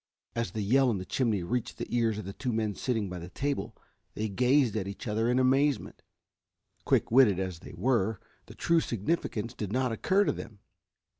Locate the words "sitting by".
2.73-3.19